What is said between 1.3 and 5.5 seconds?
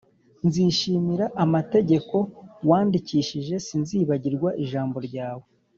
amategeko wandikishije, sinzibagirwa ijambo ryawe